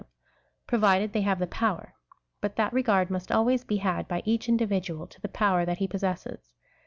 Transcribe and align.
desired 0.01 0.13
hy 0.17 0.17
tliem, 0.17 0.65
provided 0.65 1.13
they 1.13 1.21
have 1.21 1.37
tlie 1.37 1.49
power; 1.51 1.93
but 2.41 2.55
that 2.55 2.73
regard 2.73 3.11
must 3.11 3.31
always 3.31 3.63
be 3.63 3.77
had 3.77 4.07
by 4.07 4.23
each 4.25 4.49
individual 4.49 5.05
to 5.05 5.21
the 5.21 5.29
power 5.29 5.63
that 5.63 5.77
he 5.77 5.85
possesses. 5.87 6.55